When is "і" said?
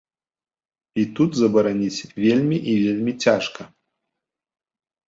1.01-1.03, 2.73-2.75